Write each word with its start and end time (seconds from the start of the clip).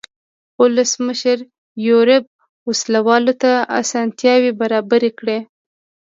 ولسمشر 0.61 1.37
یوریب 1.87 2.25
وسله 2.69 2.99
والو 3.07 3.33
ته 3.41 3.51
اسانتیاوې 3.81 4.51
برابرې 4.61 5.11
کړې. 5.19 5.37